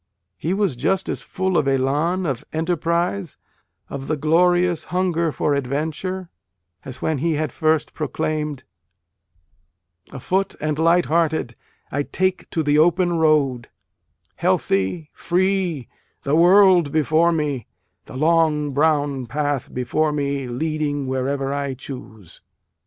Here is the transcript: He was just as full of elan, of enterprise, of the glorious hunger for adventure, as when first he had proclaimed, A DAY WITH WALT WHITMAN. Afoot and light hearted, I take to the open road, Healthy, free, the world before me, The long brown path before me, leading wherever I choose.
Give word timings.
He 0.39 0.55
was 0.55 0.75
just 0.75 1.07
as 1.09 1.21
full 1.21 1.57
of 1.59 1.67
elan, 1.67 2.25
of 2.25 2.43
enterprise, 2.51 3.37
of 3.87 4.07
the 4.07 4.17
glorious 4.17 4.85
hunger 4.85 5.31
for 5.31 5.53
adventure, 5.53 6.31
as 6.83 7.03
when 7.03 7.17
first 7.19 7.21
he 7.21 7.33
had 7.33 7.93
proclaimed, 7.93 8.63
A 8.63 8.63
DAY 8.63 8.65
WITH 8.65 9.01
WALT 9.11 10.13
WHITMAN. 10.13 10.17
Afoot 10.17 10.55
and 10.59 10.79
light 10.79 11.05
hearted, 11.05 11.55
I 11.91 12.01
take 12.01 12.49
to 12.49 12.63
the 12.63 12.79
open 12.79 13.13
road, 13.19 13.69
Healthy, 14.37 15.11
free, 15.13 15.87
the 16.23 16.35
world 16.35 16.91
before 16.91 17.31
me, 17.31 17.67
The 18.05 18.17
long 18.17 18.71
brown 18.71 19.27
path 19.27 19.71
before 19.71 20.11
me, 20.11 20.47
leading 20.47 21.05
wherever 21.05 21.53
I 21.53 21.75
choose. 21.75 22.41